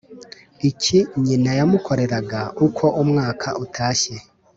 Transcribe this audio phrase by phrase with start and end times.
[0.69, 4.15] Iki nyina yamukoreraga uko umwaka utashye